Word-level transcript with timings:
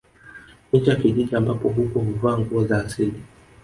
Nje 0.73 0.85
ya 0.91 0.95
kijiji 0.95 1.35
ambapo 1.35 1.69
huko 1.69 1.99
huvaa 1.99 2.37
nguo 2.37 2.65
za 2.65 2.85
asili 2.85 3.21